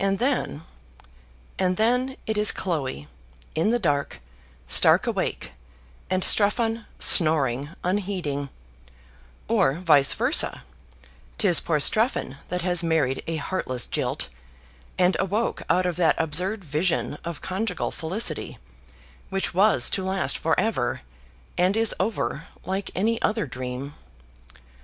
[0.00, 0.62] And then
[1.56, 3.06] and then it is Chloe,
[3.54, 4.20] in the dark,
[4.66, 5.52] stark awake,
[6.10, 8.48] and Strephon snoring unheeding;
[9.46, 10.64] or vice versa,
[11.38, 14.30] 'tis poor Strephon that has married a heartless jilt,
[14.98, 18.58] and awoke out of that absurd vision of conjugal felicity,
[19.28, 21.02] which was to last for ever,
[21.56, 23.94] and is over like any other dream.